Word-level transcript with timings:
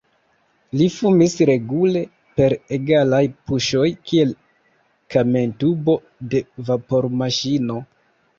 Li 0.79 0.85
fumis 0.93 1.33
regule, 1.49 2.01
per 2.41 2.55
egalaj 2.77 3.19
puŝoj, 3.51 3.85
kiel 4.09 4.33
kamentubo 5.17 5.97
de 6.33 6.43
vapormaŝino. 6.73 7.79